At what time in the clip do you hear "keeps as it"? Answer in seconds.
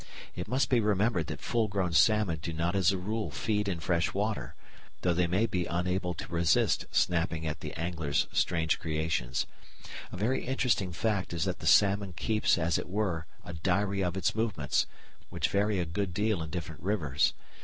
12.13-12.89